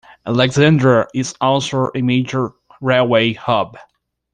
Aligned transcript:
Alessandria 0.25 1.05
is 1.13 1.35
also 1.41 1.91
a 1.93 2.01
major 2.01 2.49
railway 2.81 3.33
hub. 3.33 3.77